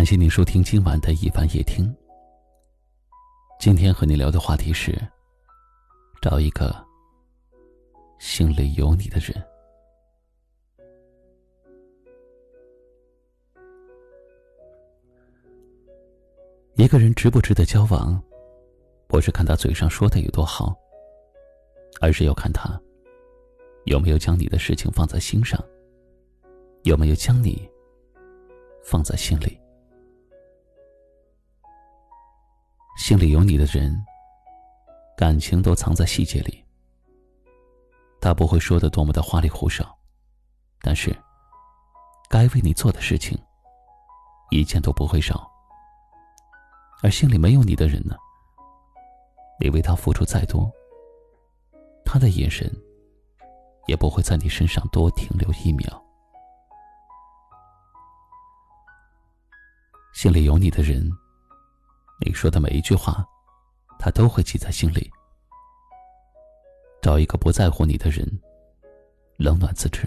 [0.00, 1.94] 感谢您收听今晚的一晚夜听。
[3.58, 4.98] 今天和你聊的话题是：
[6.22, 6.74] 找一个
[8.18, 9.46] 心里有你的人。
[16.76, 18.18] 一个人值不值得交往，
[19.06, 20.74] 不是看他嘴上说的有多好，
[22.00, 22.80] 而是要看他
[23.84, 25.62] 有没有将你的事情放在心上，
[26.84, 27.70] 有没有将你
[28.82, 29.60] 放在心里。
[33.00, 33.98] 心里有你的人，
[35.16, 36.62] 感情都藏在细节里。
[38.20, 39.98] 他不会说的多么的花里胡哨，
[40.82, 41.10] 但是
[42.28, 43.42] 该为你做的事情，
[44.50, 45.50] 一件都不会少。
[47.02, 48.14] 而心里没有你的人呢，
[49.58, 50.70] 你为他付出再多，
[52.04, 52.70] 他的眼神
[53.86, 56.04] 也不会在你身上多停留一秒。
[60.12, 61.10] 心里有你的人。
[62.30, 63.26] 你说的每一句话，
[63.98, 65.10] 他都会记在心里。
[67.02, 68.24] 找一个不在乎你的人，
[69.36, 70.06] 冷暖自知；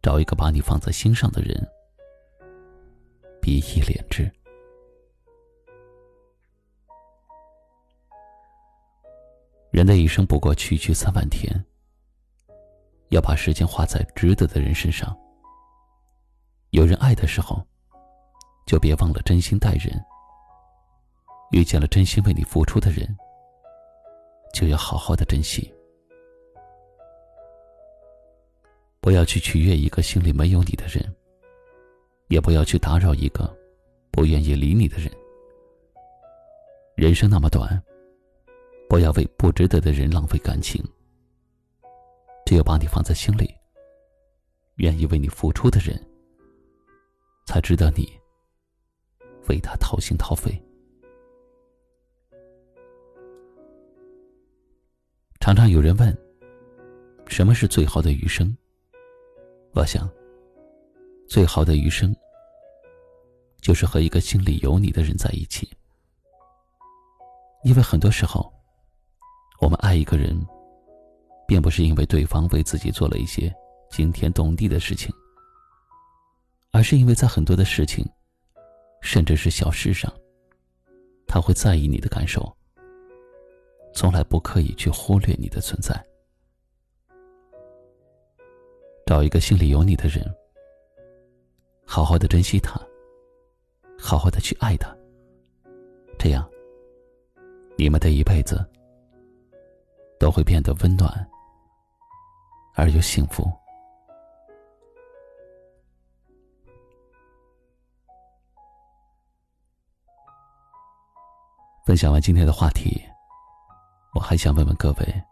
[0.00, 1.62] 找一个把你放在心上的人，
[3.38, 4.32] 比翼连枝。
[9.70, 11.52] 人的一生不过区区三万天，
[13.10, 15.14] 要把时间花在值得的人身上。
[16.70, 17.62] 有人爱的时候，
[18.66, 20.02] 就别忘了真心待人。
[21.52, 23.06] 遇见了真心为你付出的人，
[24.54, 25.72] 就要好好的珍惜。
[29.02, 31.14] 不要去取悦一个心里没有你的人，
[32.28, 33.54] 也不要去打扰一个
[34.10, 35.12] 不愿意理你的人。
[36.96, 37.80] 人生那么短，
[38.88, 40.82] 不要为不值得的人浪费感情。
[42.46, 43.54] 只有把你放在心里，
[44.76, 46.02] 愿意为你付出的人，
[47.44, 48.10] 才值得你
[49.50, 50.50] 为他掏心掏肺。
[55.52, 56.16] 常常有人问
[57.28, 58.56] ：“什么是最好的余生？”
[59.76, 60.08] 我想，
[61.28, 62.16] 最好的余生，
[63.60, 65.68] 就是和一个心里有你的人在一起。
[67.64, 68.50] 因为很多时候，
[69.60, 70.34] 我们爱一个人，
[71.46, 73.54] 并不是因为对方为自己做了一些
[73.90, 75.14] 惊天动地的事情，
[76.72, 78.02] 而是因为在很多的事情，
[79.02, 80.10] 甚至是小事上，
[81.26, 82.50] 他会在意你的感受。
[83.94, 85.94] 从来不刻意去忽略你的存在，
[89.06, 90.24] 找一个心里有你的人，
[91.86, 92.80] 好好的珍惜他，
[93.98, 94.96] 好好的去爱他，
[96.18, 96.48] 这样，
[97.76, 98.64] 你们的一辈子
[100.18, 101.30] 都会变得温暖
[102.74, 103.44] 而又幸福。
[111.84, 113.11] 分享完今天的话题。
[114.22, 115.22] 还想问问各位，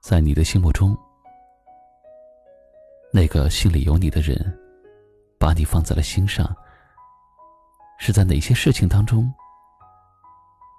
[0.00, 0.96] 在你的心目中，
[3.12, 4.36] 那个心里有你的人，
[5.38, 6.54] 把你放在了心上，
[7.98, 9.32] 是在哪些事情当中，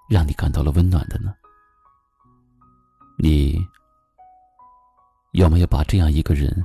[0.10, 1.34] 让你感到了温暖的呢？
[3.18, 3.66] 你
[5.32, 6.64] 有没有把这样一个人，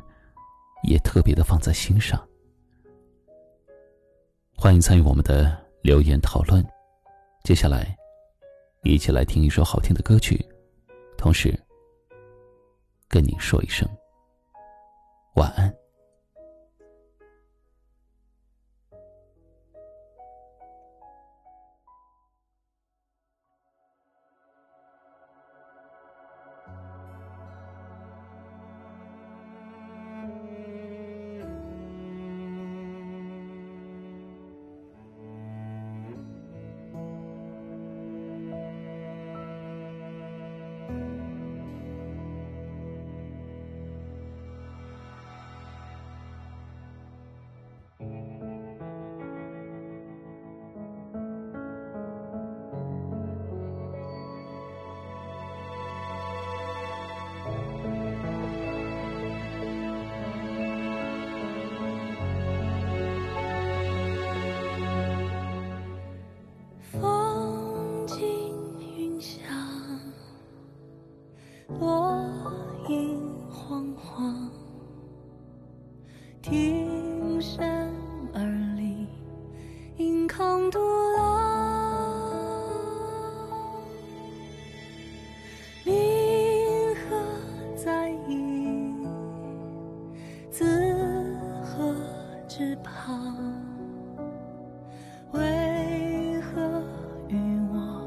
[0.82, 2.20] 也特别的放在心上？
[4.56, 6.66] 欢迎参与我们的留言讨论。
[7.44, 7.96] 接下来。
[8.86, 10.44] 一起来听一首好听的歌曲，
[11.16, 11.58] 同时
[13.08, 13.88] 跟你说一声
[15.34, 15.72] 晚安。
[76.48, 77.90] 挺身
[78.32, 78.40] 而
[78.76, 79.08] 立，
[79.96, 80.78] 迎空独
[81.16, 81.40] 老。
[85.82, 87.16] 名何
[87.74, 88.94] 在意？
[90.48, 90.64] 自
[91.64, 91.92] 何
[92.46, 93.34] 之旁？
[95.32, 96.80] 为何
[97.26, 98.06] 与我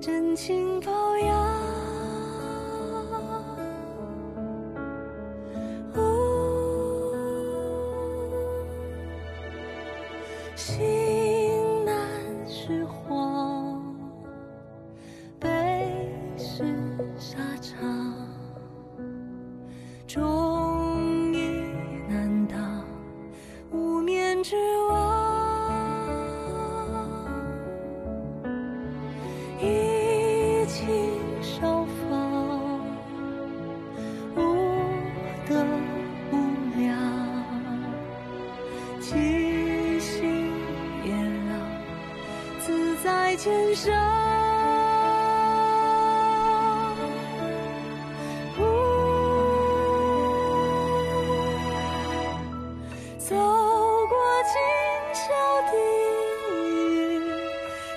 [0.00, 1.07] 真情薄？
[10.68, 10.97] 心。
[43.38, 43.94] 前生，
[48.56, 48.64] 不
[53.16, 54.58] 走过今
[55.14, 55.22] 宵
[55.70, 55.72] 地
[56.50, 57.22] 狱，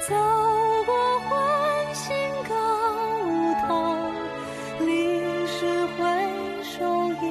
[0.07, 0.13] 走
[0.85, 0.91] 过
[1.21, 1.31] 欢
[1.95, 2.13] 欣
[2.47, 2.53] 高
[3.67, 3.67] 堂，
[4.85, 4.87] 历
[5.47, 5.65] 史
[5.97, 5.99] 回
[6.61, 6.77] 首
[7.13, 7.23] 一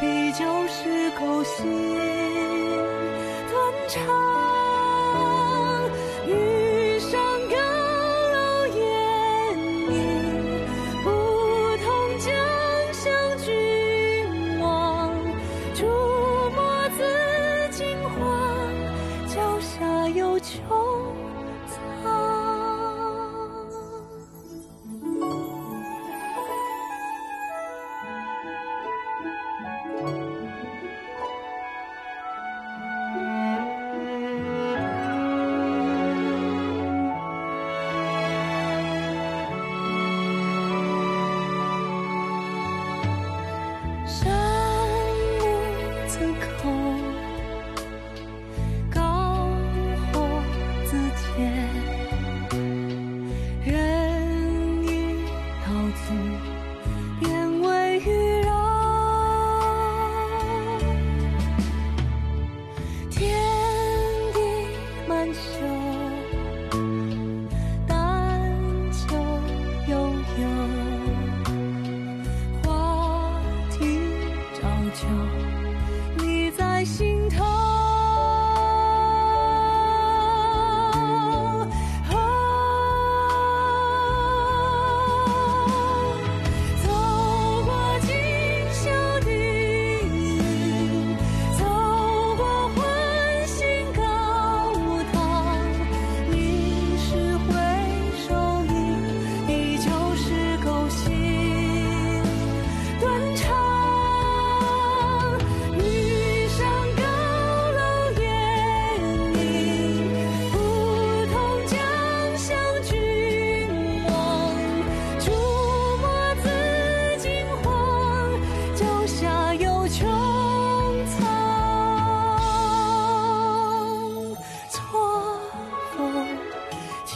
[0.00, 0.02] 笔
[0.32, 1.60] 旧是勾心
[3.50, 3.54] 断
[3.90, 4.23] 肠。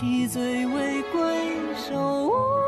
[0.01, 1.21] 其罪未归
[1.75, 2.68] 守无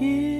[0.00, 0.33] 雨。